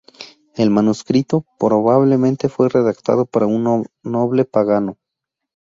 El 0.55 0.71
manuscrito 0.71 1.45
probablemente 1.59 2.49
fue 2.49 2.69
redactado 2.69 3.27
para 3.27 3.45
un 3.45 3.87
noble 4.01 4.45
pagano. 4.45 4.97